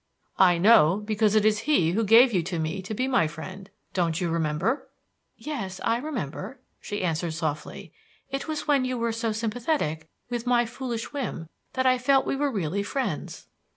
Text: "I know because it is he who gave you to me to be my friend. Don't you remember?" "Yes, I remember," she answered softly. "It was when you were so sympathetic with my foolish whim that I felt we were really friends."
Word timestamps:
"I 0.39 0.57
know 0.57 0.97
because 1.05 1.35
it 1.35 1.45
is 1.45 1.59
he 1.69 1.91
who 1.91 2.03
gave 2.03 2.33
you 2.33 2.41
to 2.41 2.57
me 2.57 2.81
to 2.81 2.95
be 2.95 3.07
my 3.07 3.27
friend. 3.27 3.69
Don't 3.93 4.19
you 4.19 4.31
remember?" 4.31 4.89
"Yes, 5.37 5.79
I 5.85 5.97
remember," 5.97 6.59
she 6.81 7.03
answered 7.03 7.35
softly. 7.35 7.93
"It 8.31 8.47
was 8.47 8.67
when 8.67 8.83
you 8.83 8.97
were 8.97 9.11
so 9.11 9.31
sympathetic 9.31 10.07
with 10.27 10.47
my 10.47 10.65
foolish 10.65 11.13
whim 11.13 11.49
that 11.73 11.85
I 11.85 11.99
felt 11.99 12.25
we 12.25 12.35
were 12.35 12.49
really 12.51 12.81
friends." 12.81 13.45